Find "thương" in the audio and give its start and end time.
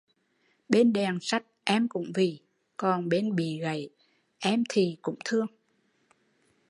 5.25-5.47